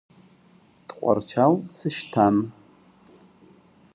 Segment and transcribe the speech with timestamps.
[0.87, 2.35] Тҟәарчал сышьҭан.